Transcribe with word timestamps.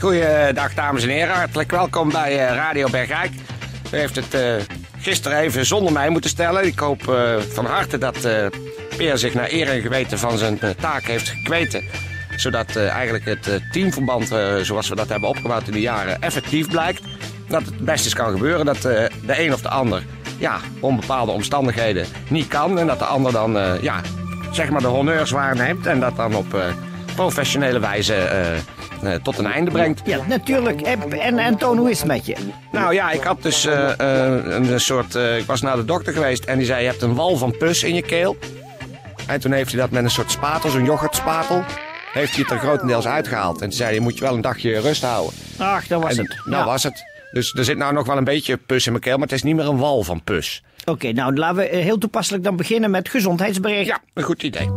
Goeiedag 0.00 0.74
dames 0.74 1.02
en 1.02 1.08
heren, 1.08 1.34
hartelijk 1.34 1.70
welkom 1.70 2.10
bij 2.10 2.32
uh, 2.32 2.54
Radio 2.54 2.88
Bergijk. 2.88 3.30
U 3.92 3.96
heeft 3.96 4.16
het 4.16 4.34
uh, 4.34 4.54
gisteren 4.98 5.38
even 5.38 5.66
zonder 5.66 5.92
mij 5.92 6.08
moeten 6.08 6.30
stellen. 6.30 6.66
Ik 6.66 6.78
hoop 6.78 7.02
van 7.52 7.66
harte 7.66 7.98
dat 7.98 8.28
Peer 8.96 9.18
zich 9.18 9.34
naar 9.34 9.48
eer 9.50 9.68
en 9.68 9.80
geweten 9.80 10.18
van 10.18 10.38
zijn 10.38 10.58
taak 10.80 11.02
heeft 11.02 11.28
gekweten. 11.28 11.84
Zodat 12.36 12.76
eigenlijk 12.76 13.24
het 13.24 13.62
teamverband 13.72 14.26
zoals 14.62 14.88
we 14.88 14.94
dat 14.94 15.08
hebben 15.08 15.28
opgebouwd 15.28 15.66
in 15.66 15.72
de 15.72 15.80
jaren 15.80 16.22
effectief 16.22 16.68
blijkt. 16.68 17.02
Dat 17.48 17.64
het 17.64 17.78
best 17.78 18.04
eens 18.04 18.14
kan 18.14 18.32
gebeuren 18.32 18.66
dat 18.66 18.82
de 18.82 19.10
een 19.26 19.52
of 19.52 19.60
de 19.60 19.68
ander 19.68 20.02
ja, 20.38 20.58
om 20.80 21.00
bepaalde 21.00 21.32
omstandigheden 21.32 22.06
niet 22.28 22.48
kan. 22.48 22.78
En 22.78 22.86
dat 22.86 22.98
de 22.98 23.04
ander 23.04 23.32
dan 23.32 23.78
ja, 23.80 24.00
zeg 24.52 24.70
maar 24.70 24.80
de 24.80 24.86
honneurs 24.86 25.30
waarneemt. 25.30 25.86
En 25.86 26.00
dat 26.00 26.16
dan 26.16 26.34
op 26.34 26.56
professionele 27.14 27.78
wijze 27.78 28.28
tot 29.22 29.38
een 29.38 29.46
einde 29.46 29.70
brengt. 29.70 30.00
Ja, 30.04 30.18
natuurlijk. 30.28 30.80
En, 30.80 31.38
en 31.38 31.56
Toon, 31.56 31.78
hoe 31.78 31.90
is 31.90 31.98
het 31.98 32.06
met 32.06 32.26
je? 32.26 32.36
Nou 32.72 32.94
ja, 32.94 33.10
ik 33.10 33.22
had 33.22 33.42
dus 33.42 33.66
uh, 33.66 33.90
een 33.96 34.80
soort... 34.80 35.14
ik 35.14 35.44
was 35.46 35.60
naar 35.60 35.76
de 35.76 35.84
dokter 35.84 36.12
geweest 36.12 36.44
en 36.44 36.58
die 36.58 36.66
zei... 36.66 36.82
je 36.82 36.88
hebt 36.88 37.02
een 37.02 37.14
wal 37.14 37.36
van 37.36 37.56
pus 37.56 37.82
in 37.82 37.94
je 37.94 38.02
keel. 38.02 38.36
En 39.26 39.40
toen 39.40 39.52
heeft 39.52 39.72
hij 39.72 39.80
dat 39.80 39.90
met 39.90 40.04
een 40.04 40.10
soort 40.10 40.30
spatel, 40.30 40.70
zo'n 40.70 40.84
yoghurtspatel... 40.84 41.64
heeft 42.12 42.32
hij 42.32 42.42
het 42.42 42.50
er 42.50 42.58
grotendeels 42.58 43.06
uitgehaald. 43.06 43.60
En 43.60 43.68
toen 43.68 43.76
zei 43.76 43.90
hij, 43.90 44.00
moet 44.00 44.14
je 44.14 44.24
wel 44.24 44.34
een 44.34 44.40
dagje 44.40 44.80
rust 44.80 45.02
houden. 45.02 45.34
Ach, 45.58 45.86
dat 45.86 46.02
was 46.02 46.16
en, 46.16 46.24
het. 46.24 46.36
Nou 46.44 46.64
was 46.64 46.82
het. 46.82 47.04
Dus 47.32 47.54
er 47.54 47.64
zit 47.64 47.76
nou 47.76 47.92
nog 47.92 48.06
wel 48.06 48.16
een 48.16 48.24
beetje 48.24 48.56
pus 48.56 48.86
in 48.86 48.92
mijn 48.92 49.04
keel... 49.04 49.16
maar 49.16 49.26
het 49.26 49.36
is 49.36 49.42
niet 49.42 49.56
meer 49.56 49.66
een 49.66 49.78
wal 49.78 50.02
van 50.02 50.22
pus. 50.24 50.62
Oké, 50.84 51.12
nou 51.12 51.36
laten 51.36 51.56
we 51.56 51.64
heel 51.64 51.98
toepasselijk 51.98 52.44
dan 52.44 52.56
beginnen 52.56 52.90
met 52.90 53.08
gezondheidsbericht. 53.08 53.86
Ja, 53.86 53.98
een 54.14 54.22
goed 54.22 54.42
idee. 54.42 54.68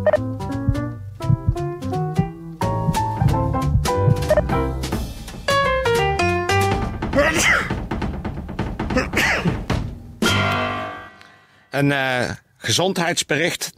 Een 11.77 11.89
uh, 11.89 12.29
gezondheidsbericht 12.57 13.73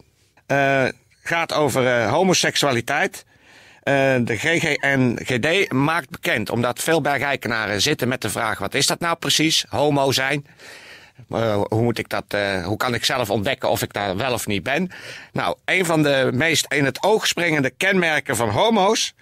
uh, 0.46 0.84
gaat 1.22 1.52
over 1.52 1.82
uh, 1.84 2.10
homoseksualiteit. 2.10 3.24
de 3.84 4.36
GGNGD 4.36 5.72
maakt 5.72 6.10
bekend, 6.10 6.50
omdat 6.50 6.82
veel 6.82 7.00
bergijkenaren 7.00 7.82
zitten 7.82 8.08
met 8.08 8.22
de 8.22 8.30
vraag: 8.30 8.58
wat 8.58 8.74
is 8.74 8.86
dat 8.86 9.00
nou 9.00 9.16
precies, 9.16 9.64
homo 9.68 10.12
zijn? 10.12 10.46
hoe, 11.28 11.82
moet 11.82 11.98
ik 11.98 12.08
dat, 12.08 12.24
hoe 12.64 12.76
kan 12.76 12.94
ik 12.94 13.04
zelf 13.04 13.30
ontdekken 13.30 13.70
of 13.70 13.82
ik 13.82 13.92
daar 13.92 14.16
wel 14.16 14.32
of 14.32 14.46
niet 14.46 14.62
ben? 14.62 14.90
Nou, 15.32 15.56
een 15.64 15.84
van 15.84 16.02
de 16.02 16.30
meest 16.32 16.72
in 16.72 16.84
het 16.84 17.02
oog 17.02 17.26
springende 17.26 17.70
kenmerken 17.70 18.36
van 18.36 18.48
homo's 18.48 19.14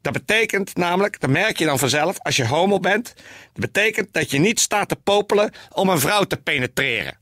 dat 0.00 0.12
betekent 0.12 0.76
namelijk, 0.76 1.20
dat 1.20 1.30
merk 1.30 1.58
je 1.58 1.64
dan 1.64 1.78
vanzelf 1.78 2.18
als 2.18 2.36
je 2.36 2.46
homo 2.46 2.80
bent. 2.80 3.14
Dat 3.52 3.72
betekent 3.72 4.12
dat 4.12 4.30
je 4.30 4.38
niet 4.38 4.60
staat 4.60 4.88
te 4.88 4.96
popelen 4.96 5.52
om 5.72 5.88
een 5.88 6.00
vrouw 6.00 6.24
te 6.24 6.36
penetreren. 6.36 7.19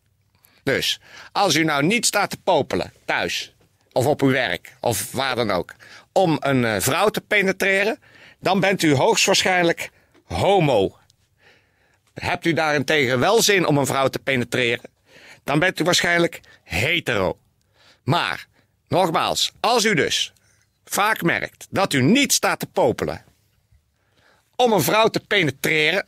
Dus 0.69 1.01
als 1.33 1.55
u 1.55 1.65
nou 1.65 1.85
niet 1.85 2.07
staat 2.07 2.31
te 2.31 2.37
popelen 2.45 2.93
thuis, 3.05 3.55
of 3.93 4.07
op 4.07 4.23
uw 4.23 4.31
werk, 4.31 4.77
of 4.81 5.13
waar 5.13 5.37
dan 5.37 5.51
ook, 5.51 5.75
om 6.13 6.37
een 6.41 6.63
uh, 6.63 6.77
vrouw 6.79 7.09
te 7.09 7.21
penetreren, 7.21 7.99
dan 8.41 8.61
bent 8.61 8.83
u 8.83 8.95
hoogstwaarschijnlijk 8.95 9.91
homo. 10.25 10.99
Hebt 12.15 12.47
u 12.47 12.53
daarentegen 12.53 13.19
wel 13.19 13.43
zin 13.43 13.67
om 13.67 13.79
een 13.79 13.87
vrouw 13.87 14.09
te 14.09 14.19
penetreren, 14.19 14.91
dan 15.45 15.59
bent 15.59 15.81
u 15.81 15.85
waarschijnlijk 15.85 16.41
hetero. 16.65 17.39
Maar, 18.05 18.47
nogmaals, 18.89 19.53
als 19.61 19.85
u 19.85 19.95
dus 19.95 20.33
vaak 20.85 21.23
merkt 21.23 21.67
dat 21.71 21.93
u 21.93 22.03
niet 22.03 22.33
staat 22.33 22.59
te 22.59 22.67
popelen 22.67 23.25
om 24.57 24.73
een 24.73 24.83
vrouw 24.83 25.09
te 25.09 25.21
penetreren, 25.21 26.07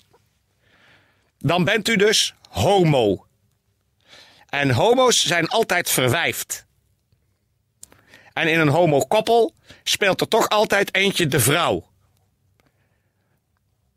dan 1.38 1.64
bent 1.64 1.88
u 1.88 1.96
dus 1.96 2.34
homo. 2.48 3.24
En 4.50 4.70
homo's 4.70 5.26
zijn 5.26 5.48
altijd 5.48 5.90
verwijfd. 5.90 6.66
En 8.32 8.48
in 8.48 8.60
een 8.60 8.68
homo-koppel 8.68 9.54
speelt 9.82 10.20
er 10.20 10.28
toch 10.28 10.48
altijd 10.48 10.94
eentje 10.94 11.26
de 11.26 11.40
vrouw. 11.40 11.88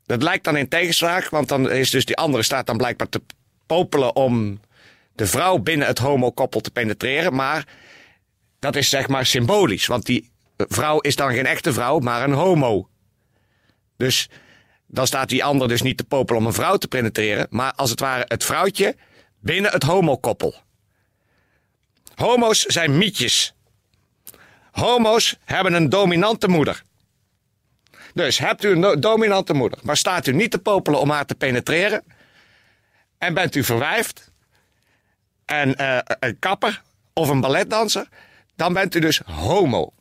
Dat 0.06 0.24
lijkt 0.24 0.44
dan 0.44 0.58
in 0.58 0.68
tegenspraak, 0.68 1.30
want 1.30 1.48
dan 1.48 1.72
is 1.72 1.90
dus 1.90 2.06
die 2.06 2.18
andere 2.18 2.44
staat 2.44 2.66
dan 2.66 2.78
blijkbaar 2.78 3.10
te 3.10 3.22
popelen 3.66 4.16
om 4.16 4.60
de 5.16 5.28
vrouw 5.28 5.58
binnen 5.58 5.88
het 5.88 5.98
homo-koppel 5.98 6.62
te 6.62 6.72
penetreren. 6.72 7.36
Maar 7.36 7.68
dat 8.60 8.76
is 8.76 8.90
zeg 8.90 9.08
maar 9.08 9.26
symbolisch, 9.26 9.86
want 9.86 10.06
die 10.06 10.32
vrouw 10.58 11.00
is 11.00 11.16
dan 11.16 11.34
geen 11.34 11.46
echte 11.46 11.74
vrouw, 11.74 12.00
maar 12.00 12.24
een 12.24 12.34
homo. 12.34 12.90
Dus 13.98 14.30
dan 14.88 15.08
staat 15.08 15.30
die 15.30 15.44
ander 15.44 15.68
dus 15.68 15.82
niet 15.82 15.98
te 15.98 16.04
popelen 16.04 16.42
om 16.42 16.48
een 16.48 16.54
vrouw 16.54 16.78
te 16.78 16.88
penetreren, 16.88 17.48
maar 17.50 17.74
als 17.74 17.90
het 17.90 18.00
ware 18.00 18.26
het 18.28 18.44
vrouwtje 18.44 18.96
binnen 19.44 19.72
het 19.72 19.84
homokoppel. 19.84 20.56
Homo's 22.16 22.62
zijn 22.62 22.98
mietjes. 22.98 23.54
Homo's 24.72 25.38
hebben 25.46 25.74
een 25.74 25.90
dominante 25.90 26.48
moeder. 26.48 26.84
Dus 28.14 28.38
hebt 28.38 28.64
u 28.64 28.70
een 28.70 29.00
dominante 29.00 29.54
moeder, 29.54 29.80
maar 29.84 29.98
staat 29.98 30.28
u 30.28 30.34
niet 30.34 30.52
te 30.52 30.60
popelen 30.60 31.00
om 31.00 31.10
haar 31.10 31.26
te 31.26 31.36
penetreren, 31.36 32.04
en 33.18 33.34
bent 33.34 33.56
u 33.56 33.64
verwijfd, 33.64 34.32
en 35.46 35.82
uh, 35.82 35.98
een 36.20 36.40
kapper 36.40 36.82
of 37.14 37.30
een 37.30 37.42
balletdanser, 37.42 38.08
dan 38.56 38.74
bent 38.74 38.96
u 38.96 39.00
dus 39.00 39.18
homo. 39.18 39.94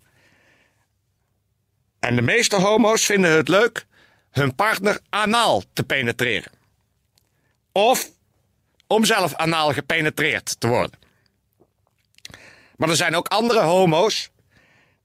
En 1.99 2.17
de 2.17 2.23
meeste 2.23 2.57
homo's 2.57 3.05
vinden 3.05 3.31
het 3.31 3.49
leuk 3.49 3.87
hun 4.31 4.55
partner 4.55 5.01
anaal 5.09 5.63
te 5.73 5.83
penetreren. 5.83 6.53
Of 7.73 8.11
om 8.93 9.05
zelf 9.05 9.35
anaal 9.35 9.73
gepenetreerd 9.73 10.61
te 10.61 10.67
worden. 10.67 10.99
Maar 12.77 12.89
er 12.89 12.97
zijn 12.97 13.17
ook 13.17 13.29
andere 13.29 13.61
homo's 13.61 14.31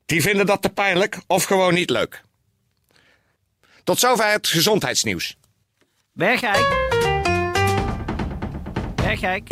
die 0.05 0.21
vinden 0.21 0.45
dat 0.45 0.61
te 0.61 0.69
pijnlijk 0.69 1.17
of 1.27 1.43
gewoon 1.43 1.73
niet 1.73 1.89
leuk. 1.89 2.23
Tot 3.83 3.99
zover 3.99 4.31
het 4.31 4.47
gezondheidsnieuws. 4.47 5.37
Bergijk. 6.11 6.91
Bergijk. 8.95 9.49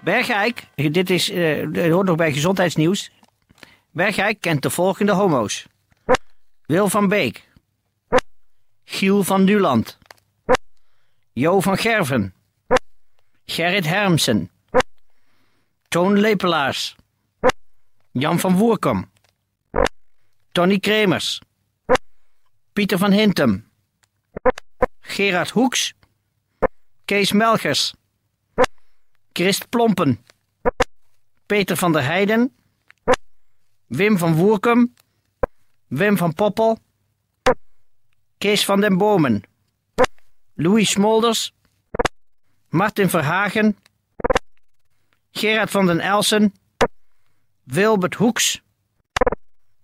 Bergijk. 0.00 0.66
Dit 0.74 1.10
is, 1.10 1.30
uh, 1.30 1.92
hoort 1.92 2.06
nog 2.06 2.16
bij 2.16 2.32
gezondheidsnieuws. 2.32 3.10
Bergijk 3.90 4.40
kent 4.40 4.62
de 4.62 4.70
volgende 4.70 5.12
homo's. 5.12 5.66
Wil 6.66 6.88
van 6.88 7.08
Beek. 7.08 7.48
Giel 8.84 9.24
van 9.24 9.44
Duland. 9.44 9.98
Jo 11.32 11.60
van 11.60 11.78
Gerven. 11.78 12.34
Gerrit 13.50 13.86
Hermsen. 13.86 14.50
Toon 15.88 16.18
Lepelaars. 16.18 16.96
Jan 18.12 18.38
van 18.38 18.56
Woerkom. 18.56 19.10
Tony 20.52 20.78
Kremers. 20.78 21.40
Pieter 22.72 22.98
van 22.98 23.12
Hintem. 23.12 23.70
Gerard 25.00 25.50
Hoeks. 25.50 25.94
Kees 27.04 27.32
Melgers. 27.32 27.94
Christ 29.32 29.68
Plompen. 29.68 30.24
Peter 31.46 31.76
van 31.76 31.92
der 31.92 32.04
Heijden. 32.04 32.54
Wim 33.86 34.18
van 34.18 34.34
Woerkum. 34.34 34.94
Wim 35.86 36.16
van 36.16 36.34
Poppel. 36.34 36.78
Kees 38.38 38.64
van 38.64 38.80
den 38.80 38.98
Bomen. 38.98 39.42
Louis 40.54 40.90
Smolders. 40.90 41.52
Martin 42.70 43.10
Verhagen. 43.10 43.76
Gerard 45.30 45.70
van 45.70 45.86
den 45.86 46.00
Elsen. 46.00 46.54
Wilbert 47.64 48.14
Hoeks. 48.14 48.62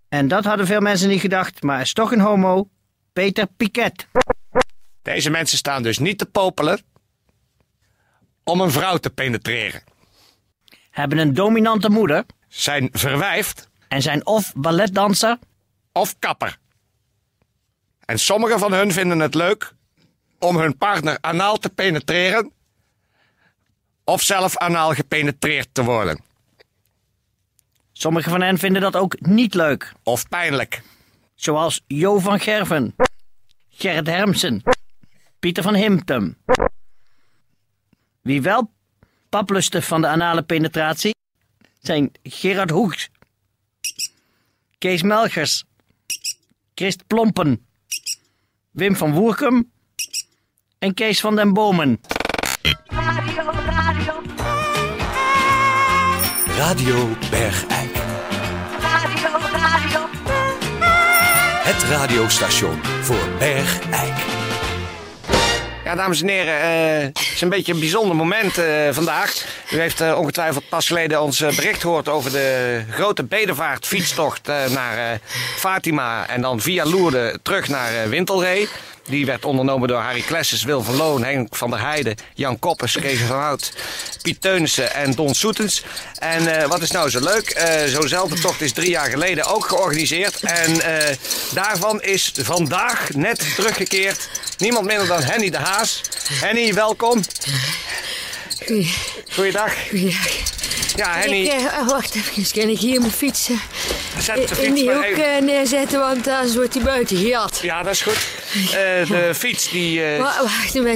En 0.09 0.29
dat 0.29 0.44
hadden 0.44 0.67
veel 0.67 0.81
mensen 0.81 1.09
niet 1.09 1.21
gedacht, 1.21 1.62
maar 1.62 1.81
is 1.81 1.93
toch 1.93 2.12
een 2.12 2.21
homo. 2.21 2.69
Peter 3.12 3.47
Piquet. 3.47 4.06
Deze 5.03 5.31
mensen 5.31 5.59
staan 5.59 5.83
dus 5.83 5.99
niet 5.99 6.19
te 6.19 6.27
popelen 6.27 6.81
om 8.44 8.61
een 8.61 8.71
vrouw 8.71 8.97
te 8.97 9.11
penetreren. 9.11 9.83
Hebben 10.91 11.19
een 11.19 11.35
dominante 11.35 11.91
moeder. 11.91 12.25
Zijn 12.49 12.88
verwijfd. 12.93 13.69
En 13.88 14.03
zijn 14.03 14.27
of 14.27 14.53
balletdanser 14.56 15.38
of 15.93 16.19
kapper. 16.19 16.59
En 18.05 18.19
sommigen 18.19 18.59
van 18.59 18.73
hun 18.73 18.93
vinden 18.93 19.19
het 19.19 19.35
leuk 19.35 19.75
om 20.38 20.56
hun 20.56 20.77
partner 20.77 21.19
anaal 21.21 21.56
te 21.56 21.69
penetreren 21.69 22.53
of 24.06 24.23
zelf 24.23 24.56
anaal 24.56 24.94
gepenetreerd 24.94 25.69
te 25.73 25.85
worden. 25.85 26.20
Sommigen 27.93 28.31
van 28.31 28.43
hen 28.43 28.58
vinden 28.58 28.82
dat 28.82 28.97
ook 28.97 29.20
niet 29.20 29.55
leuk. 29.55 29.93
Of 30.03 30.29
pijnlijk. 30.29 30.82
Zoals 31.35 31.85
Jo 31.87 32.19
van 32.19 32.41
Gerven, 32.41 32.94
Gerrit 33.69 34.06
Hermsen, 34.06 34.62
Pieter 35.38 35.62
van 35.62 35.75
Himptum. 35.75 36.37
Wie 38.23 38.43
wel 38.43 38.70
paplusten 39.29 39.82
van 39.82 40.00
de 40.00 40.06
anale 40.06 40.43
penetratie 40.43 41.14
zijn 41.81 42.12
Gerard 42.23 42.70
Hoeks, 42.70 43.09
Kees 44.79 45.02
Melgers, 45.02 45.64
Christ 46.75 47.06
Plompen, 47.06 47.67
Wim 48.70 48.97
van 48.97 49.12
Woerkum 49.12 49.70
en 50.79 50.94
Kees 50.94 51.20
van 51.20 51.37
den 51.37 51.52
Bomen. 51.52 52.00
Radio, 52.66 53.42
radio, 53.66 54.22
Radio 56.56 57.08
Bergijk. 57.30 57.96
radio, 58.80 59.28
radio. 59.52 60.00
Het 61.62 61.82
radiostation 61.82 62.80
voor 63.02 63.28
Bergijk. 63.38 64.14
Ja, 65.84 65.94
dames 65.94 66.22
en 66.22 66.28
heren, 66.28 66.60
eh, 66.60 67.04
het 67.04 67.30
is 67.34 67.40
een 67.40 67.48
beetje 67.48 67.72
een 67.72 67.78
bijzonder 67.78 68.16
moment 68.16 68.58
eh, 68.58 68.88
vandaag. 68.90 69.44
U 69.70 69.80
heeft 69.80 70.00
eh, 70.00 70.18
ongetwijfeld 70.18 70.68
pas 70.68 70.86
geleden 70.86 71.22
ons 71.22 71.38
bericht 71.38 71.80
gehoord 71.80 72.08
over 72.08 72.32
de 72.32 72.82
grote 72.90 73.24
bedevaart 73.24 73.86
fietstocht 73.86 74.46
naar 74.46 75.18
Fatima 75.56 76.28
en 76.28 76.40
dan 76.40 76.60
via 76.60 76.84
Loerden 76.84 77.42
terug 77.42 77.68
naar 77.68 78.08
Wintelree. 78.08 78.68
Die 79.06 79.26
werd 79.26 79.44
ondernomen 79.44 79.88
door 79.88 80.00
Harry 80.00 80.20
Klesses, 80.20 80.64
Wil 80.64 80.82
van 80.82 80.97
Loon, 80.97 81.25
Henk 81.25 81.56
van 81.56 81.70
der 81.70 81.81
Heijden, 81.81 82.14
Jan 82.35 82.58
Koppers, 82.58 82.97
Kees 83.00 83.20
van 83.20 83.38
Hout, 83.38 83.73
Piet 84.23 84.41
Teunissen 84.41 84.94
en 84.94 85.12
Don 85.12 85.35
Soetens. 85.35 85.82
En 86.19 86.61
eh, 86.61 86.69
wat 86.69 86.82
is 86.82 86.91
nou 86.91 87.11
zo 87.11 87.20
leuk? 87.20 87.49
Eh, 87.50 87.85
Zo'nzelfde 87.85 88.41
tocht 88.41 88.61
is 88.61 88.73
drie 88.73 88.91
jaar 88.91 89.11
geleden 89.11 89.44
ook 89.44 89.67
georganiseerd. 89.67 90.41
En 90.41 90.81
eh, 90.81 91.17
daarvan 91.53 92.03
is 92.03 92.32
vandaag 92.43 93.08
net 93.14 93.55
teruggekeerd 93.55 94.29
niemand 94.58 94.87
minder 94.87 95.06
dan 95.06 95.23
Henny 95.23 95.50
de 95.50 95.56
Haas. 95.56 96.00
Henny, 96.29 96.75
welkom. 96.75 97.20
Goeiedag. 99.35 99.73
Ja, 99.91 100.19
Ja, 100.96 101.12
Henny, 101.14 101.37
ik, 101.46 101.52
eh, 101.52 101.87
wacht 101.88 102.14
even, 102.14 102.60
kan 102.60 102.69
ik 102.69 102.78
hier 102.78 103.00
mijn 103.00 103.12
fiets 103.12 103.48
eh, 103.48 103.56
zet 104.19 104.37
de 104.37 104.40
in 104.43 104.46
fiets 104.48 104.75
die 104.75 104.84
maar 104.84 104.94
hoek 104.94 105.04
eh, 105.16 105.43
neerzetten, 105.43 105.98
want 106.00 106.28
anders 106.28 106.54
wordt 106.54 106.72
die 106.72 106.82
buiten 106.82 107.16
gejat. 107.16 107.58
Ja, 107.62 107.82
dat 107.82 107.93
is 107.93 108.02
goed. 108.02 108.19
Eh, 108.54 108.70
de 109.08 109.32
fiets 109.37 109.70
die... 109.70 110.04
eh, 110.04 110.19
Wa- 110.22 110.43
Wacht 110.43 110.75
even, 110.75 110.90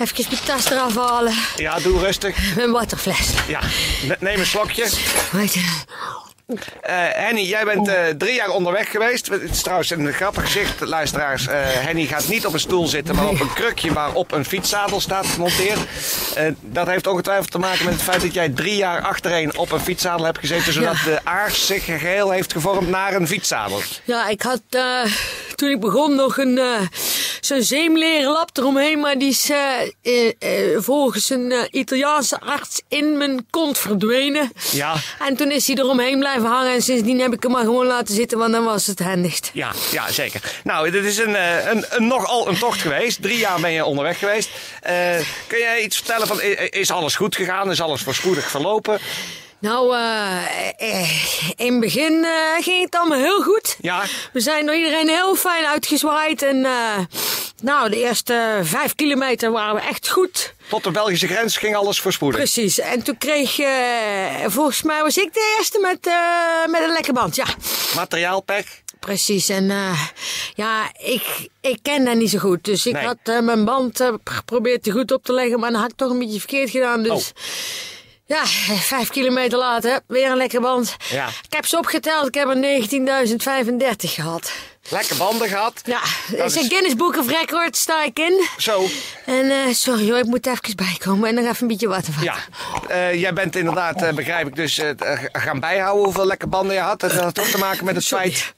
even 0.00 0.24
mijn 0.30 0.42
tas 0.44 0.70
eraf 0.70 0.94
halen. 0.96 1.34
ja, 1.56 1.78
doe 1.78 1.98
rustig. 1.98 2.54
Mijn 2.56 2.70
waterfles. 2.70 3.28
Ja, 3.48 3.60
ne- 4.02 4.16
neem 4.20 4.38
een 4.40 4.46
slokje. 4.46 4.82
Wacht, 5.32 5.54
eh, 5.54 5.62
Eh, 5.62 6.25
Henny, 7.12 7.40
jij 7.40 7.64
bent 7.64 7.88
eh, 7.88 8.04
drie 8.18 8.34
jaar 8.34 8.50
onderweg 8.50 8.90
geweest. 8.90 9.28
Het 9.28 9.42
is 9.42 9.62
trouwens 9.62 9.90
een 9.90 10.12
grappig 10.12 10.44
gezicht, 10.44 10.80
luisteraars. 10.80 11.46
Eh, 11.46 11.54
Henny 11.60 12.04
gaat 12.04 12.28
niet 12.28 12.46
op 12.46 12.52
een 12.52 12.60
stoel 12.60 12.86
zitten, 12.86 13.14
maar 13.14 13.28
op 13.28 13.40
een 13.40 13.52
krukje 13.52 13.92
waarop 13.92 14.32
een 14.32 14.44
fietszadel 14.44 15.00
staat 15.00 15.26
gemonteerd. 15.26 15.78
Eh, 16.34 16.52
dat 16.60 16.86
heeft 16.86 17.06
ongetwijfeld 17.06 17.50
te 17.50 17.58
maken 17.58 17.84
met 17.84 17.94
het 17.94 18.02
feit 18.02 18.20
dat 18.20 18.34
jij 18.34 18.48
drie 18.48 18.76
jaar 18.76 19.00
achtereen 19.02 19.56
op 19.56 19.72
een 19.72 19.80
fietszadel 19.80 20.24
hebt 20.24 20.38
gezeten, 20.38 20.72
zodat 20.72 20.96
de 21.04 21.20
aars 21.24 21.66
zich 21.66 21.84
geheel 21.84 22.30
heeft 22.30 22.52
gevormd 22.52 22.88
naar 22.88 23.14
een 23.14 23.28
fietszadel. 23.28 23.80
Ja, 24.04 24.28
ik 24.28 24.42
had 24.42 24.62
eh, 24.70 25.04
toen 25.54 25.70
ik 25.70 25.80
begon 25.80 26.14
nog 26.14 26.38
een 26.38 26.58
eh, 26.58 26.80
zo'n 27.46 27.62
zeemleren 27.62 28.32
lap 28.32 28.50
eromheen, 28.52 29.00
maar 29.00 29.18
die 29.18 29.28
is 29.28 29.50
eh, 29.50 29.80
eh, 30.02 30.32
eh, 30.38 30.82
volgens 30.82 31.30
een 31.30 31.68
Italiaanse 31.70 32.40
arts 32.40 32.82
in 32.88 33.16
mijn 33.16 33.46
kont 33.50 33.78
verdwenen. 33.78 34.52
Ja. 34.72 34.94
En 35.18 35.36
toen 35.36 35.50
is 35.50 35.66
hij 35.66 35.76
eromheen 35.76 36.18
blijven 36.18 36.48
hangen 36.48 36.72
en 36.72 36.82
sindsdien 36.82 37.20
heb 37.20 37.32
ik 37.32 37.42
hem 37.42 37.52
maar 37.52 37.64
gewoon 37.64 37.86
laten 37.86 38.14
zitten, 38.14 38.38
want 38.38 38.52
dan 38.52 38.64
was 38.64 38.86
het 38.86 38.98
handigst. 38.98 39.50
Ja, 39.52 39.72
ja, 39.90 40.12
zeker. 40.12 40.60
Nou, 40.64 40.90
dit 40.90 41.04
is 41.04 41.18
een, 41.18 41.34
een, 41.70 41.84
een, 41.88 42.06
nogal 42.06 42.48
een 42.48 42.58
tocht 42.58 42.80
geweest. 42.80 43.22
Drie 43.22 43.38
jaar 43.38 43.60
ben 43.60 43.72
je 43.72 43.84
onderweg 43.84 44.18
geweest. 44.18 44.50
Kun 45.46 45.58
jij 45.58 45.82
iets 45.82 45.96
vertellen 45.96 46.26
van, 46.26 46.42
is 46.70 46.90
alles 46.90 47.16
goed 47.16 47.36
gegaan? 47.36 47.70
Is 47.70 47.80
alles 47.80 48.02
voorspoedig 48.02 48.50
verlopen? 48.50 48.98
Nou, 49.58 49.96
in 51.56 51.72
het 51.72 51.80
begin 51.80 52.26
ging 52.60 52.84
het 52.84 52.94
allemaal 52.94 53.18
heel 53.18 53.42
goed. 53.42 53.76
Ja. 53.80 54.02
We 54.32 54.40
zijn 54.40 54.66
door 54.66 54.74
iedereen 54.74 55.08
heel 55.08 55.36
fijn 55.36 55.66
uitgezwaaid. 55.66 56.42
En 56.42 56.66
nou, 57.62 57.90
de 57.90 57.96
eerste 58.02 58.60
vijf 58.62 58.94
kilometer 58.94 59.50
waren 59.50 59.74
we 59.74 59.80
echt 59.80 60.08
goed. 60.08 60.54
Tot 60.68 60.84
de 60.84 60.90
Belgische 60.90 61.26
grens 61.26 61.56
ging 61.56 61.76
alles 61.76 62.00
voorspoedig. 62.00 62.40
Precies. 62.40 62.78
En 62.78 63.02
toen 63.02 63.18
kreeg, 63.18 63.58
eh, 63.58 64.44
volgens 64.46 64.82
mij 64.82 65.02
was 65.02 65.16
ik 65.16 65.32
de 65.32 65.54
eerste 65.58 65.78
met, 65.80 66.06
eh, 66.06 66.70
met 66.70 66.82
een 66.82 66.92
lekker 66.92 67.12
band. 67.12 67.36
Ja, 67.36 67.46
Materiaalpech. 67.94 68.66
precies. 69.00 69.48
En 69.48 69.70
eh, 69.70 70.00
ja, 70.54 70.90
ik, 70.98 71.48
ik 71.60 71.78
ken 71.82 72.04
dat 72.04 72.14
niet 72.14 72.30
zo 72.30 72.38
goed. 72.38 72.64
Dus 72.64 72.86
ik 72.86 72.92
Nee. 72.92 73.04
had 73.04 73.16
eh, 73.22 73.40
mijn 73.40 73.64
band 73.64 74.00
eh, 74.00 74.14
geprobeerd 74.24 74.82
te 74.82 74.90
goed 74.90 75.12
op 75.12 75.24
te 75.24 75.32
leggen. 75.32 75.60
Maar 75.60 75.70
dan 75.72 75.80
had 75.80 75.90
ik 75.90 75.96
toch 75.96 76.10
een 76.10 76.18
beetje 76.18 76.38
verkeerd 76.38 76.70
gedaan. 76.70 77.02
Dus... 77.02 77.12
Oh. 77.12 77.42
Ja, 78.28 78.44
vijf 78.80 79.08
kilometer 79.08 79.58
later, 79.58 80.00
weer 80.06 80.30
een 80.30 80.36
lekker 80.36 80.60
band. 80.60 80.96
Ja. 81.10 81.26
Ik 81.28 81.52
heb 81.52 81.66
ze 81.66 81.78
opgeteld, 81.78 82.26
ik 82.26 82.34
heb 82.34 82.48
er 82.48 82.56
19.035 82.56 84.10
gehad. 84.14 84.52
Lekker 84.90 85.16
banden 85.16 85.48
gehad. 85.48 85.80
Ja, 85.84 86.00
Dat 86.28 86.38
dat 86.38 86.50
is 86.50 86.56
een 86.62 86.68
Guinness 86.70 86.94
Book 86.96 87.16
of 87.16 87.28
Records, 87.30 87.80
sta 87.80 88.04
ik 88.04 88.18
in. 88.18 88.46
Zo, 88.58 88.86
En 89.26 89.50
eh, 89.50 89.72
sorry 89.74 90.08
hoor, 90.10 90.18
ik 90.18 90.24
moet 90.24 90.46
even 90.46 90.76
bijkomen 90.76 91.28
en 91.28 91.34
nog 91.34 91.44
even 91.44 91.56
een 91.62 91.68
beetje 91.68 91.88
water 91.88 92.12
vatten. 92.12 92.32
ja. 92.88 92.88
Eh, 92.94 93.20
jij 93.20 93.32
bent 93.32 93.56
inderdaad, 93.56 94.02
eh, 94.02 94.12
begrijp 94.12 94.46
ik, 94.46 94.56
dus 94.56 94.80
gaan 95.32 95.60
bijhouden 95.60 96.04
hoeveel 96.04 96.26
lekker 96.26 96.48
banden 96.48 96.74
je 96.74 96.80
had. 96.80 97.00
Dat 97.00 97.12
had 97.12 97.38
ook 97.40 97.46
te 97.46 97.58
maken 97.58 97.84
met 97.84 97.94
het 97.94 98.04
Sorry. 98.04 98.30
feit... 98.30 98.54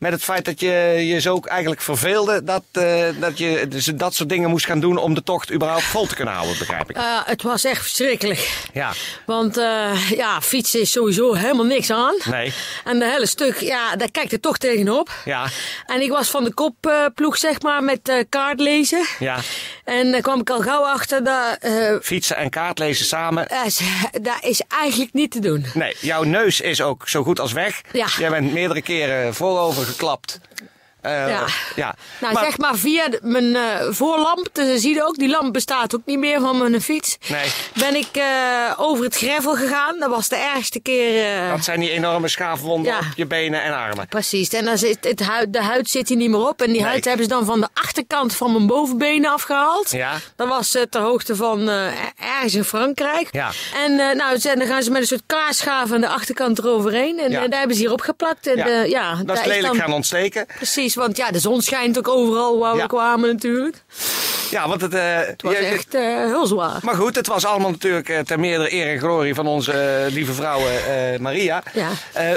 Met 0.00 0.12
het 0.12 0.22
feit 0.24 0.44
dat 0.44 0.60
je 0.60 0.70
je 1.06 1.20
zo 1.20 1.34
ook 1.34 1.46
eigenlijk 1.46 1.80
verveelde 1.80 2.44
dat, 2.44 2.62
eh, 2.72 3.08
dat 3.18 3.38
je 3.38 3.68
dus 3.68 3.84
dat 3.84 4.14
soort 4.14 4.28
dingen 4.28 4.50
moest 4.50 4.66
gaan 4.66 4.80
doen 4.80 4.96
om 4.96 5.14
de 5.14 5.22
tocht 5.22 5.52
überhaupt 5.52 5.82
vol 5.84 6.06
te 6.06 6.14
kunnen 6.14 6.34
houden, 6.34 6.58
begrijp 6.58 6.90
ik. 6.90 6.96
Eh, 6.96 7.02
het 7.24 7.42
was 7.42 7.64
echt 7.64 7.80
verschrikkelijk. 7.82 8.50
Ja, 8.72 8.92
Want 9.26 9.56
eh, 9.56 10.10
ja, 10.10 10.40
fietsen 10.40 10.80
is 10.80 10.90
sowieso 10.90 11.34
helemaal 11.34 11.64
niks 11.64 11.90
aan. 11.90 12.14
nee, 12.24 12.52
En 12.84 12.98
de 12.98 13.10
hele 13.10 13.26
stuk, 13.26 13.56
ja, 13.60 13.96
daar 13.96 14.10
kijkt 14.10 14.32
er 14.32 14.40
toch 14.40 14.58
tegenop. 14.58 15.10
ja, 15.24 15.46
En 15.86 16.00
ik 16.00 16.10
was 16.10 16.30
van 16.30 16.44
de 16.44 16.54
kopploeg, 16.54 17.36
zeg 17.36 17.62
maar, 17.62 17.82
met 17.82 18.24
kaartlezen. 18.28 19.06
ja. 19.18 19.38
En 19.90 20.10
daar 20.12 20.20
kwam 20.20 20.40
ik 20.40 20.50
al 20.50 20.60
gauw 20.60 20.82
achter 20.84 21.24
dat 21.24 21.56
eh, 21.60 21.94
Fietsen 22.02 22.36
en 22.36 22.50
kaartlezen 22.50 23.06
samen. 23.06 23.48
dat 23.48 23.66
is- 23.66 23.80
dat 24.22 24.38
is 24.40 24.62
eigenlijk 24.68 25.12
niet 25.12 25.30
te 25.30 25.38
doen. 25.38 25.64
Nee, 25.74 25.96
jouw 26.00 26.22
neus 26.22 26.60
is 26.60 26.80
ook 26.82 27.08
zo 27.08 27.22
goed 27.22 27.40
als 27.40 27.52
weg. 27.52 27.80
Ja. 27.92 28.06
Jij 28.18 28.30
bent 28.30 28.52
meerdere 28.52 28.82
keren 28.82 29.34
voorover 29.34 29.84
geklapt. 29.84 30.40
Eh, 31.02 31.28
Ja. 31.28 31.44
ja. 31.76 31.94
Nou, 32.20 32.34
Maar- 32.34 32.44
zeg 32.44 32.58
maar 32.58 32.76
via 32.76 33.08
de- 33.08 33.18
mijn 33.22 33.56
eh, 33.56 33.86
voorlamp, 33.90 34.48
dus 34.52 34.80
zie 34.80 34.94
je 34.94 35.04
ook, 35.06 35.16
die 35.18 35.28
lamp 35.28 35.52
bestaat 35.52 35.94
ook 35.94 36.00
niet 36.04 36.18
meer 36.18 36.40
van 36.40 36.58
mijn 36.58 36.80
fiets. 36.82 37.16
Nee. 37.28 37.50
Ben 37.74 37.94
ik 37.96 38.08
eh, 38.12 38.24
over 38.76 39.04
het 39.04 39.16
gravel 39.16 39.54
gegaan. 39.54 39.98
Dat 39.98 40.10
was 40.10 40.28
de 40.28 40.36
ergste 40.54 40.80
keer. 40.80 41.48
Dat 41.50 41.64
zijn 41.64 41.80
die 41.80 41.90
enorme 41.90 42.28
schaafwonden 42.28 42.92
Ja. 42.92 42.98
op 42.98 43.04
je 43.16 43.26
benen 43.26 43.62
en 43.62 43.72
armen. 43.76 44.08
Precies, 44.08 44.48
en 44.48 44.64
dan 44.64 44.78
zit 44.78 44.98
het 45.04 45.20
huid, 45.20 45.52
de 45.52 45.62
huid 45.62 45.90
zit 45.90 46.08
hier 46.08 46.16
niet 46.16 46.30
meer 46.30 46.48
op. 46.48 46.60
En 46.60 46.66
die 46.72 46.80
Nee. 46.80 46.90
huid 46.90 47.04
hebben 47.04 47.24
ze 47.24 47.30
dan 47.30 47.44
van 47.44 47.60
de 47.60 47.68
achterkant 47.74 48.34
van 48.36 48.52
mijn 48.52 48.66
bovenbenen 48.66 49.30
afgehaald. 49.32 49.90
Ja. 49.90 50.12
Dat 50.36 50.48
was 50.48 50.70
ter 50.90 51.00
hoogte 51.00 51.36
van 51.36 51.68
ergens 51.68 52.54
in 52.54 52.64
Frankrijk. 52.64 53.28
Ja. 53.30 53.50
En 53.84 53.96
nou, 53.96 54.38
dan 54.40 54.66
gaan 54.66 54.82
ze 54.82 54.90
met 54.90 55.00
een 55.00 55.06
soort 55.06 55.22
kaasschaaf 55.26 55.92
aan 55.92 56.00
de 56.00 56.08
achterkant 56.08 56.58
eroverheen. 56.58 57.18
En 57.18 57.30
Ja. 57.30 57.42
eh, 57.42 57.48
daar 57.50 57.58
hebben 57.58 57.76
ze 57.76 57.82
hier 57.82 57.92
opgeplakt. 57.92 58.46
En, 58.46 58.56
Ja. 58.56 58.66
ja. 58.66 58.82
ja, 58.82 59.14
Dat 59.24 59.38
is 59.38 59.44
lelijk 59.44 59.66
dan- 59.66 59.76
gaan 59.76 59.92
ontsteken. 59.92 60.46
Precies, 60.56 60.89
want 60.94 61.16
ja, 61.16 61.30
de 61.30 61.38
zon 61.38 61.62
schijnt 61.62 61.98
ook 61.98 62.08
overal 62.08 62.58
waar 62.58 62.76
Ja. 62.76 62.82
we 62.82 62.88
kwamen 62.88 63.28
natuurlijk. 63.32 63.82
Ja, 64.50 64.68
want 64.68 64.80
het... 64.80 64.94
eh, 64.94 65.16
Het 65.18 65.42
was 65.42 65.52
je- 65.52 65.58
echt 65.58 65.94
eh, 65.94 66.02
heel 66.16 66.46
zwaar. 66.46 66.78
Maar 66.82 66.94
goed, 66.94 67.16
het 67.16 67.26
was 67.26 67.44
allemaal 67.44 67.70
natuurlijk 67.70 68.08
eh, 68.08 68.18
ter 68.18 68.40
meerdere 68.40 68.72
eer 68.74 68.92
en 68.92 68.98
glorie 68.98 69.34
van 69.34 69.46
onze 69.46 70.06
lieve 70.10 70.32
vrouw 70.32 70.58
eh, 70.60 71.18
Maria. 71.18 71.62
Ja. 71.72 71.88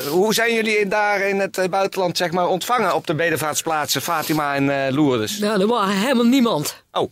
Hoe 0.09 0.33
zijn 0.33 0.53
jullie 0.53 0.87
daar 0.87 1.21
in 1.21 1.39
het 1.39 1.67
buitenland 1.69 2.17
zeg 2.17 2.31
maar, 2.31 2.47
ontvangen 2.47 2.95
op 2.95 3.07
de 3.07 3.15
bedevaartsplaatsen 3.15 4.01
Fatima 4.01 4.55
en 4.55 4.93
Lourdes? 4.93 5.39
Nou, 5.39 5.61
er 5.61 5.67
was 5.67 5.89
helemaal 5.93 6.23
niemand. 6.25 6.83
Oh, 6.91 7.11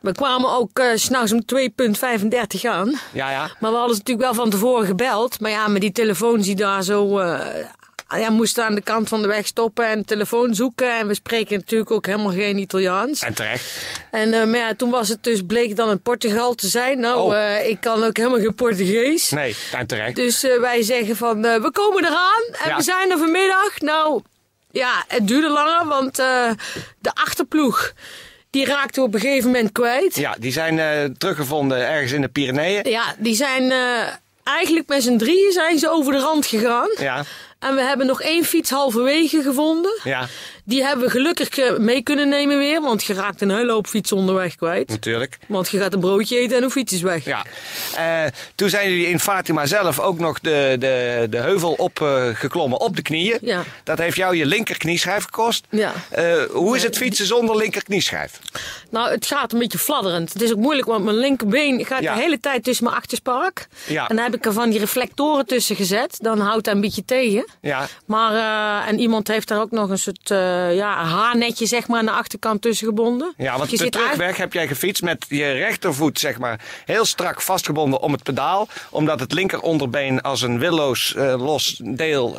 We 0.00 0.12
kwamen 0.12 0.50
ook 0.50 0.82
s 0.94 1.02
s'nachts 1.02 1.32
om 1.32 1.42
2,35 1.44 2.60
aan. 2.62 3.00
ja, 3.12 3.30
ja. 3.30 3.50
Maar 3.60 3.70
we 3.70 3.76
hadden 3.76 3.96
natuurlijk 3.96 4.20
wel 4.26 4.34
van 4.34 4.50
tevoren 4.50 4.86
gebeld. 4.86 5.40
Maar 5.40 5.50
ja, 5.50 5.68
met 5.68 5.80
die 5.80 5.92
telefoons 5.92 6.46
die 6.46 6.54
daar 6.56 6.82
zo... 6.82 7.18
ja, 8.18 8.30
moesten 8.30 8.64
aan 8.64 8.74
de 8.74 8.80
kant 8.80 9.08
van 9.08 9.22
de 9.22 9.28
weg 9.28 9.46
stoppen 9.46 9.86
en 9.86 10.04
telefoon 10.04 10.54
zoeken. 10.54 10.98
En 10.98 11.06
we 11.06 11.14
spreken 11.14 11.56
natuurlijk 11.56 11.90
ook 11.90 12.06
helemaal 12.06 12.32
geen 12.32 12.58
Italiaans. 12.58 13.20
En 13.22 13.34
terecht. 13.34 13.82
En 14.10 14.32
eh, 14.32 14.44
maar 14.46 14.58
ja, 14.58 14.74
toen 14.74 14.90
was 14.90 15.08
het 15.08 15.22
dus, 15.24 15.40
bleek 15.46 15.76
dan 15.76 15.90
in 15.90 16.00
Portugal 16.00 16.54
te 16.54 16.66
zijn. 16.68 17.00
Nou, 17.00 17.18
Oh. 17.20 17.36
eh, 17.36 17.68
ik 17.68 17.80
kan 17.80 18.04
ook 18.04 18.16
helemaal 18.16 18.38
geen 18.40 18.54
Portugees. 18.54 19.30
Nee, 19.30 19.56
en 19.72 19.86
terecht. 19.86 20.16
Dus 20.16 20.44
eh, 20.44 20.60
wij 20.60 20.82
zeggen 20.82 21.16
van, 21.16 21.42
we 21.42 21.70
komen 21.72 22.04
eraan 22.04 22.42
en 22.62 22.68
Ja. 22.68 22.76
we 22.76 22.82
zijn 22.82 23.10
er 23.10 23.18
vanmiddag. 23.18 23.78
Nou, 23.78 24.22
Ja, 24.72 25.04
het 25.08 25.28
duurde 25.28 25.48
langer, 25.50 25.86
want 25.86 26.16
de 26.98 27.10
achterploeg 27.14 27.92
die 28.50 28.64
raakte 28.64 29.02
op 29.02 29.14
een 29.14 29.20
gegeven 29.20 29.50
moment 29.50 29.72
kwijt. 29.72 30.16
Ja, 30.16 30.36
die 30.38 30.52
zijn 30.52 31.14
teruggevonden 31.18 31.86
ergens 31.88 32.12
in 32.12 32.20
de 32.20 32.28
Pyreneeën. 32.28 32.88
Ja, 32.90 33.14
die 33.18 33.34
zijn 33.34 33.72
eigenlijk 34.44 34.88
met 34.88 35.02
z'n 35.02 35.16
drieën 35.16 35.52
zijn 35.52 35.78
ze 35.78 35.90
over 35.90 36.12
de 36.12 36.18
rand 36.18 36.46
gegaan. 36.46 36.88
Ja, 36.98 37.24
En 37.60 37.74
we 37.74 37.80
hebben 37.82 38.06
nog 38.06 38.22
één 38.22 38.44
fiets 38.44 38.70
halverwege 38.70 39.42
gevonden. 39.42 40.00
ja, 40.04 40.26
Die 40.64 40.84
hebben 40.84 41.04
we 41.04 41.10
gelukkig 41.10 41.48
eh, 41.58 41.76
mee 41.76 42.02
kunnen 42.02 42.28
nemen 42.28 42.58
weer, 42.58 42.80
want 42.80 43.04
je 43.04 43.14
raakt 43.14 43.40
een 43.40 43.50
hele 43.50 43.72
hoop 43.72 43.86
fiets 43.86 44.12
onderweg 44.12 44.54
kwijt. 44.54 44.88
natuurlijk. 44.88 45.38
Want 45.48 45.68
je 45.68 45.78
gaat 45.78 45.92
een 45.92 46.00
broodje 46.00 46.38
eten 46.38 46.56
en 46.56 46.62
een 46.62 46.70
fiets 46.70 46.92
is 46.92 47.00
weg. 47.02 47.24
Ja. 47.24 47.44
Eh, 47.96 48.32
toen 48.54 48.68
zijn 48.68 48.90
jullie 48.90 49.06
in 49.06 49.20
Fatima 49.20 49.66
zelf 49.66 49.98
ook 50.00 50.18
nog 50.18 50.40
de, 50.40 50.76
de, 50.78 51.26
de 51.30 51.36
heuvel 51.36 51.72
opgeklommen 51.72 52.36
geklommen 52.36 52.80
op 52.80 52.96
de 52.96 53.02
knieën. 53.02 53.38
Ja. 53.40 53.62
Dat 53.84 53.98
heeft 53.98 54.16
jou 54.16 54.36
je 54.36 54.46
linkerknieschijf 54.46 55.24
gekost. 55.24 55.64
Ja. 55.70 55.92
Eh, 56.10 56.42
hoe 56.50 56.76
is 56.76 56.82
het 56.82 56.96
fietsen 56.96 57.26
zonder 57.26 57.56
linkerknieschijf? 57.56 58.38
Nou, 58.90 59.10
het 59.10 59.26
gaat 59.26 59.52
een 59.52 59.58
beetje 59.58 59.78
fladderend. 59.78 60.32
Het 60.32 60.42
is 60.42 60.52
ook 60.52 60.58
moeilijk, 60.58 60.86
want 60.86 61.04
mijn 61.04 61.16
linkerbeen 61.16 61.84
gaat 61.86 62.02
Ja. 62.02 62.14
de 62.14 62.20
hele 62.20 62.40
tijd 62.40 62.64
tussen 62.64 62.84
mijn 62.84 62.96
achterspark. 62.96 63.66
Ja. 63.86 64.08
En 64.08 64.16
dan 64.16 64.24
heb 64.24 64.34
ik 64.34 64.44
er 64.46 64.52
van 64.52 64.70
die 64.70 64.78
reflectoren 64.78 65.46
tussen 65.46 65.76
gezet. 65.76 66.16
Dan 66.20 66.40
houdt 66.40 66.64
dat 66.64 66.74
een 66.74 66.80
beetje 66.80 67.04
tegen. 67.04 67.48
Ja. 67.60 67.86
Maar, 68.06 68.34
eh, 68.34 68.88
en 68.88 68.98
iemand 68.98 69.28
heeft 69.28 69.48
daar 69.48 69.60
ook 69.60 69.70
nog 69.70 69.90
een 69.90 69.98
soort 69.98 70.30
eh, 70.30 70.74
ja, 70.74 71.04
haarnetje 71.04 71.66
zeg 71.66 71.88
maar, 71.88 71.98
aan 71.98 72.04
de 72.04 72.10
achterkant 72.10 72.62
tussen 72.62 72.86
gebonden. 72.86 73.34
Ja, 73.36 73.58
want 73.58 73.70
je 73.70 73.76
de 73.76 73.88
terugweg 73.88 74.36
heb 74.36 74.52
jij 74.52 74.66
gefietst 74.66 75.02
met 75.02 75.26
je 75.28 75.50
rechtervoet 75.50 76.18
zeg 76.18 76.38
maar, 76.38 76.60
heel 76.84 77.04
strak 77.04 77.42
vastgebonden 77.42 78.00
om 78.00 78.12
het 78.12 78.22
pedaal. 78.22 78.68
Omdat 78.90 79.20
het 79.20 79.32
linkeronderbeen 79.32 80.20
als 80.20 80.42
een 80.42 80.58
willoos 80.58 81.14
eh, 81.14 81.44
los 81.44 81.80
deel 81.84 82.38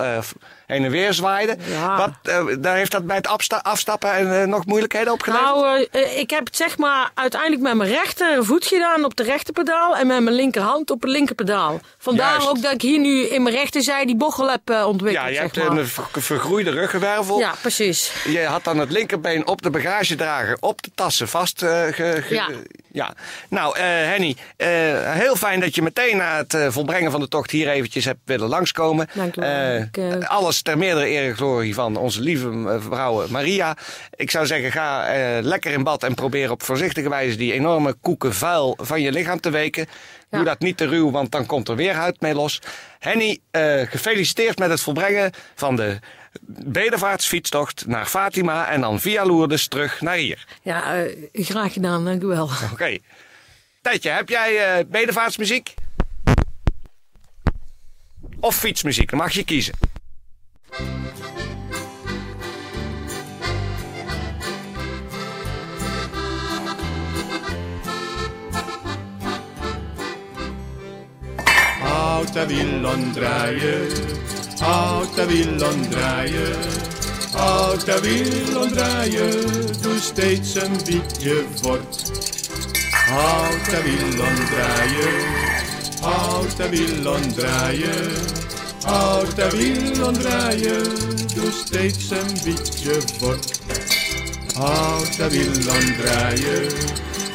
heen 0.72 0.84
en 0.86 0.92
weer 0.92 1.14
zwaaide. 1.14 1.58
Ja. 1.70 1.98
Wat, 1.98 2.10
eh, 2.24 2.56
daar 2.60 2.76
heeft 2.76 2.92
dat 2.92 3.06
bij 3.06 3.16
het 3.16 3.28
afsta- 3.28 3.60
afstappen 3.64 4.14
en, 4.14 4.42
eh, 4.42 4.48
nog 4.48 4.66
moeilijkheden 4.66 5.14
opgeleverd? 5.14 5.46
Nou, 5.56 5.88
eh, 5.92 6.20
ik 6.20 6.30
heb 6.30 6.46
het 6.46 6.56
zeg 6.56 6.78
maar 6.78 7.12
uiteindelijk 7.14 7.62
met 7.62 7.74
mijn 7.76 7.90
rechtervoet 7.90 8.66
gedaan 8.66 9.06
op 9.06 9.16
de 9.16 9.24
rechterpedaal 9.24 9.96
en 9.98 10.08
met 10.08 10.20
mijn 10.24 10.36
linkerhand 10.36 10.92
op 10.92 11.02
het 11.02 11.10
linkerpedaal. 11.12 11.80
Vandaar 11.98 12.32
Juist. 12.32 12.48
ook 12.50 12.62
dat 12.62 12.72
ik 12.74 12.82
hier 12.82 13.00
nu 13.00 13.22
in 13.28 13.44
mijn 13.44 13.56
rechterzij 13.56 14.06
die 14.06 14.16
bochel 14.16 14.50
heb 14.50 14.70
ontwikkeld. 14.70 15.12
ja, 15.26 15.28
je 15.28 15.34
zeg 15.36 15.44
hebt 15.56 15.70
maar. 15.70 15.78
een 15.78 15.88
ver- 15.88 16.08
vergroeide 16.12 16.70
ruggenwervel. 16.72 17.40
Ja, 17.40 17.54
precies. 17.62 18.12
Je 18.28 18.44
had 18.46 18.64
dan 18.64 18.78
het 18.78 18.92
linkerbeen 18.92 19.48
op 19.48 19.62
de 19.62 19.70
bagagedrager, 19.70 20.58
op 20.60 20.82
de 20.82 20.92
tassen 20.96 21.28
vast. 21.28 21.62
Ja. 21.62 22.48
Ja. 22.92 23.14
Nou, 23.50 23.78
eh, 23.78 23.84
Henny, 23.84 24.36
eh, 24.58 24.68
heel 25.14 25.36
fijn 25.36 25.60
dat 25.60 25.76
je 25.76 25.82
meteen 25.82 26.18
na 26.18 26.38
het 26.38 26.54
eh, 26.54 26.68
volbrengen 26.70 27.12
van 27.12 27.20
de 27.20 27.28
tocht 27.28 27.52
hier 27.52 27.70
eventjes 27.70 28.06
hebt 28.06 28.20
willen 28.26 28.50
langskomen. 28.50 29.08
Dank 29.14 29.36
u 29.36 29.42
wel. 29.42 30.24
Alles 30.24 30.62
ter 30.62 30.78
meerdere 30.78 31.10
eer 31.10 31.30
en 31.30 31.36
glorie 31.36 31.74
van 31.74 31.96
onze 31.96 32.22
lieve 32.22 32.48
mevrouw 32.48 33.28
Maria. 33.28 33.78
Ik 34.16 34.32
zou 34.32 34.46
zeggen, 34.46 34.72
ga 34.72 35.06
lekker 35.42 35.72
in 35.72 35.84
bad 35.84 36.04
en 36.04 36.14
probeer 36.14 36.52
op 36.52 36.64
voorzichtige 36.64 37.10
wijze 37.10 37.38
die 37.38 37.54
enorme 37.54 37.94
koeken 37.94 38.34
vuil 38.34 38.78
van 38.82 39.02
je 39.02 39.12
lichaam 39.12 39.40
te 39.40 39.50
weken. 39.50 39.88
Doe 40.30 40.44
dat 40.44 40.60
niet 40.60 40.78
te 40.78 40.88
ruw, 40.88 41.12
want 41.12 41.32
dan 41.32 41.46
komt 41.46 41.70
er 41.70 41.76
weer 41.76 41.94
huid 41.94 42.22
mee 42.22 42.34
los. 42.34 42.62
Henny, 43.00 43.40
gefeliciteerd 43.90 44.60
met 44.60 44.70
het 44.70 44.82
volbrengen 44.82 45.32
van 45.56 45.76
de 45.76 46.00
bedevaartsfietstocht 46.48 47.88
naar 47.88 48.06
Fatima 48.06 48.68
en 48.68 48.82
dan 48.82 49.00
via 49.00 49.26
Lourdes 49.26 49.68
terug 49.68 50.02
naar 50.02 50.16
hier. 50.16 50.46
Ja, 50.62 50.96
eh, 50.96 51.30
graag 51.34 51.74
gedaan, 51.74 52.06
dank 52.06 52.24
u 52.24 52.26
wel. 52.26 52.50
Oké. 52.72 52.98
Tijdje, 53.82 54.10
heb 54.10 54.30
jij 54.30 54.78
eh, 54.78 54.86
bedevaartsmuziek? 54.88 55.74
Of 58.40 58.56
fietsmuziek, 58.56 59.10
dan 59.10 59.20
mag 59.20 59.32
je 59.32 59.44
kiezen. 59.44 59.74
Houd 71.80 72.34
de 72.34 72.48
wiel 72.48 72.92
omdraaien, 72.94 73.88
houd 74.62 75.16
de 75.16 75.26
wiel 75.26 75.70
omdraaien, 75.72 76.56
houd 77.34 77.86
de 77.86 78.00
wiel 78.02 78.62
omdraaien, 78.62 79.32
doe 79.82 80.00
steeds 80.00 80.56
een 80.56 80.78
beetje 80.86 81.44
voort. 81.56 82.12
Houd 82.92 83.66
de 83.70 83.82
wiel 83.84 84.26
omdraaien, 84.28 85.14
houd 86.02 86.58
de 86.58 86.70
wiel 86.70 87.14
omdraaien, 87.14 88.12
houd 88.84 89.36
de 89.36 89.50
omdraaien, 90.08 90.84
doe 91.36 91.52
steeds 91.66 92.10
een 92.10 92.34
beetje 92.44 93.02
voort. 93.20 93.60
Houd 94.56 95.18
de 95.18 95.30
wiel 95.30 95.74
omdraaien, 95.74 96.72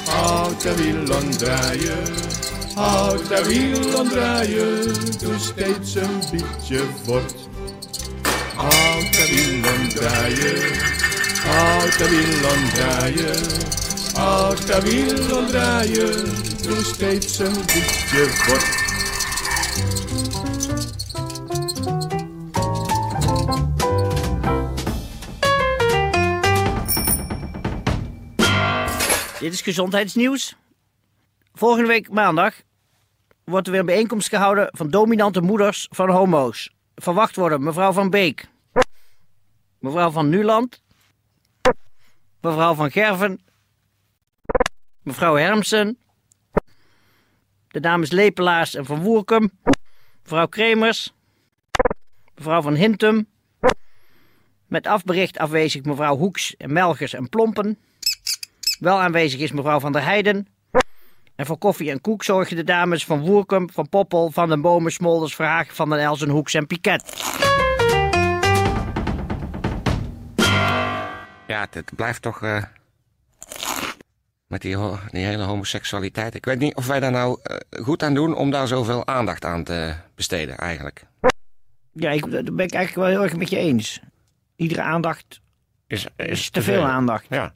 houd 0.04 0.62
de 0.62 0.75
omdraaien. 1.16 2.36
Houd 2.76 3.28
de 3.28 3.45
wiel 3.45 4.00
omdraaien, 4.00 5.18
doe 5.18 5.38
steeds 5.38 5.95
een 5.95 6.21
beetje 6.30 6.85
voort. 7.04 7.35
Houd 8.54 9.12
de 9.12 9.26
wiel 9.30 9.56
omdraaien, 9.80 10.78
houd 11.42 11.99
de 11.99 12.09
wiel 12.09 12.50
omdraaien. 12.50 13.37
Houd 14.14 14.66
de 14.66 14.80
wiel 14.80 15.38
omdraaien, 15.38 16.25
doe 16.62 16.85
steeds 16.85 17.38
een 17.38 17.52
beetje 17.52 18.26
voort. 18.28 18.85
Dit 29.40 29.52
is 29.52 29.61
gezondheidsnieuws. 29.61 30.56
Volgende 31.54 31.88
week 31.88 32.11
maandag 32.11 32.54
wordt 33.50 33.67
er 33.67 33.73
weer 33.73 33.81
een 33.81 33.87
bijeenkomst 33.87 34.29
gehouden 34.29 34.69
van 34.73 34.91
dominante 34.91 35.41
moeders 35.41 35.88
van 35.91 36.11
homo's. 36.11 36.75
Verwacht 36.95 37.37
worden 37.37 37.62
mevrouw 37.62 37.93
Van 37.93 38.11
Beek, 38.11 38.49
mevrouw 39.79 40.11
Van 40.11 40.29
Nuland, 40.29 40.83
mevrouw 42.41 42.75
Van 42.75 42.91
Gerven, 42.91 43.41
mevrouw 45.03 45.35
Hermsen, 45.35 45.99
de 47.69 47.81
dames 47.81 48.11
Lepelaars 48.11 48.75
en 48.75 48.85
Van 48.85 49.03
Woerkum, 49.03 49.50
mevrouw 50.23 50.47
Kremers, 50.47 51.12
mevrouw 52.35 52.62
Van 52.62 52.75
Hintem, 52.75 53.29
met 54.67 54.87
afbericht 54.87 55.38
afwezig 55.38 55.83
mevrouw 55.83 56.17
Hoeks 56.17 56.57
en 56.57 56.73
Melgers 56.73 57.12
en 57.12 57.29
Plompen. 57.29 57.79
Wel 58.79 59.00
aanwezig 59.00 59.41
is 59.41 59.53
mevrouw 59.53 59.81
Van 59.81 59.93
der 59.93 60.03
Heijden. 60.03 60.55
En 61.37 61.47
voor 61.47 61.59
koffie 61.59 61.90
en 61.90 62.00
koek 62.00 62.23
zorgen 62.23 62.57
de 62.57 62.64
dames 62.64 63.05
van 63.05 63.21
Woerkum, 63.21 63.71
Van 63.71 63.88
Poppel, 63.88 64.31
Van 64.31 64.49
den 64.49 64.61
Bomen, 64.61 64.93
Smolders, 64.93 65.35
Verhagen, 65.35 65.75
Van 65.75 65.90
den 65.90 65.99
Elsen, 65.99 66.28
Hoeks 66.28 66.55
en 66.55 66.66
Piket. 66.66 67.02
Ja, 71.47 71.66
het 71.71 71.90
blijft 71.97 72.23
toch. 72.23 72.43
eh, 72.43 72.62
met 74.47 74.61
die, 74.61 74.76
hele 75.11 75.43
homoseksualiteit. 75.43 76.35
Ik 76.35 76.45
weet 76.45 76.59
niet 76.59 76.75
of 76.75 76.87
wij 76.87 77.00
daar 77.00 77.11
nou 77.11 77.38
eh, 77.43 77.83
goed 77.85 78.02
aan 78.02 78.14
doen 78.14 78.35
om 78.35 78.50
daar 78.50 78.66
zoveel 78.66 79.07
aandacht 79.07 79.45
aan 79.45 79.64
te 79.64 79.95
besteden, 80.14 80.59
eigenlijk. 80.59 81.07
Ja, 81.93 82.11
ik, 82.11 82.31
daar 82.31 82.43
ben 82.43 82.64
ik 82.66 82.73
eigenlijk 82.73 82.95
wel 82.95 83.07
heel 83.07 83.23
erg 83.23 83.37
met 83.37 83.50
je 83.50 83.57
eens. 83.57 84.00
Iedere 84.57 84.83
aandacht 84.83 85.40
Is, 85.87 86.07
is 86.16 86.50
te 86.50 86.62
veel 86.62 86.85
aandacht. 86.85 87.26
Ja. 87.28 87.55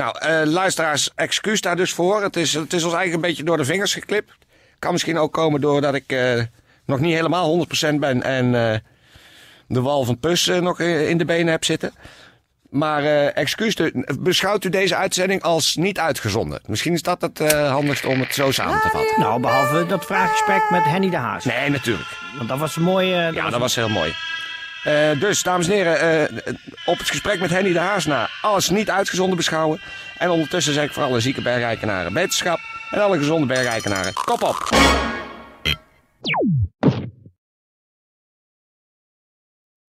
Nou, 0.00 0.18
eh, 0.18 0.40
luisteraars, 0.52 1.10
excuus 1.14 1.60
daar 1.60 1.76
dus 1.76 1.92
voor. 1.92 2.22
Het 2.22 2.36
is, 2.36 2.52
het 2.54 2.72
is 2.72 2.84
ons 2.84 2.94
eigenlijk 2.94 3.14
een 3.14 3.28
beetje 3.28 3.44
door 3.44 3.56
de 3.56 3.64
vingers 3.64 3.92
geklipt. 3.92 4.32
Kan 4.78 4.92
misschien 4.92 5.18
ook 5.18 5.32
komen 5.32 5.60
doordat 5.60 5.94
ik 5.94 6.04
eh, 6.12 6.42
nog 6.86 7.00
niet 7.00 7.14
helemaal 7.14 7.66
100% 7.92 7.94
ben 7.98 8.22
en 8.22 8.54
eh, 8.72 8.78
de 9.68 9.80
wal 9.80 10.04
van 10.04 10.18
Pus 10.18 10.46
nog 10.46 10.80
in 10.80 11.18
de 11.18 11.24
benen 11.24 11.52
heb 11.52 11.64
zitten. 11.64 11.92
Maar 12.70 13.04
excuus, 13.26 13.74
de- 13.74 14.16
beschouwt 14.20 14.64
u 14.64 14.68
deze 14.68 14.96
uitzending 14.96 15.42
als 15.42 15.76
niet 15.76 15.98
uitgezonden? 15.98 16.60
Misschien 16.66 16.92
is 16.92 17.02
dat 17.02 17.20
het 17.20 17.38
handigst 17.52 18.04
om 18.06 18.20
het 18.20 18.34
zo 18.34 18.50
samen 18.50 18.80
te 18.80 18.88
vatten. 18.88 19.20
Nou, 19.20 19.40
behalve 19.40 19.86
dat 19.86 20.04
vraaggesprek 20.04 20.62
met 20.70 20.84
Henny 20.84 21.10
de 21.10 21.16
Haas. 21.16 21.44
Nee, 21.44 21.68
natuurlijk. 21.70 22.08
Want 22.36 22.48
dat 22.48 22.58
was 22.58 22.76
een 22.76 22.82
mooie... 22.82 23.14
eh, 23.26 23.32
Ja, 23.32 23.50
dat 23.50 23.60
was 23.60 23.74
heel 23.74 23.88
mooi. 23.88 24.14
Eh, 24.84 25.20
dus, 25.20 25.42
dames 25.42 25.66
en 25.68 25.72
heren, 25.72 26.28
eh, 26.28 26.54
op 26.84 26.98
het 26.98 27.08
gesprek 27.08 27.40
met 27.40 27.50
Henny 27.50 27.72
de 27.72 27.78
Haas 27.78 28.06
na. 28.06 28.28
Alles 28.42 28.70
niet 28.70 28.90
uitgezonden 28.90 29.36
beschouwen. 29.36 29.80
En 30.18 30.30
ondertussen 30.30 30.72
zeg 30.74 30.84
ik 30.84 30.92
voor 30.92 31.02
alle 31.02 31.20
zieke 31.20 31.42
bergrijkenaren 31.42 32.12
wetenschap. 32.12 32.58
En 32.90 33.00
alle 33.00 33.18
gezonde 33.18 33.46
bergrijkenaren, 33.46 34.12
kop 34.12 34.42
op! 34.42 34.68